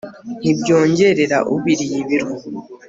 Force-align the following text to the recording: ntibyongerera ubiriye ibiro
ntibyongerera 0.41 1.37
ubiriye 1.53 1.95
ibiro 2.03 2.27